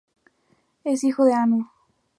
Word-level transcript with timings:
Es 0.83 1.03
hijo 1.03 1.25
de 1.25 1.35
Anu. 1.35 1.67